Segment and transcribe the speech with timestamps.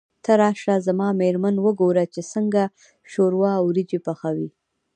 [0.23, 2.63] ته راشه زما مېرمن وګوره چې څنګه
[3.11, 4.49] شوروا او وريجې پخوي.